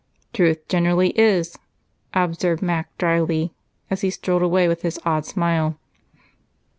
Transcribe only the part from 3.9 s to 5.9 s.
as he strolled away with his odd smile.